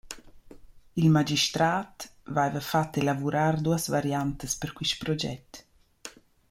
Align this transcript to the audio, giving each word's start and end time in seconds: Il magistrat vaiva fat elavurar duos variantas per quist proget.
Il 1.01 1.09
magistrat 1.17 1.95
vaiva 2.37 2.63
fat 2.69 2.99
elavurar 3.01 3.55
duos 3.65 3.85
variantas 3.97 4.57
per 4.61 4.71
quist 4.77 4.95
proget. 5.03 5.49